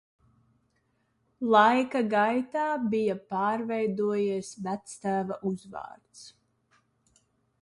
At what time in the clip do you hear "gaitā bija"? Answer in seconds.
2.15-3.19